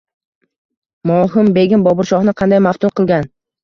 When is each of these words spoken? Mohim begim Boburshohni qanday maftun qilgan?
Mohim 1.13 1.53
begim 1.61 1.87
Boburshohni 1.91 2.39
qanday 2.43 2.67
maftun 2.71 2.99
qilgan? 2.99 3.35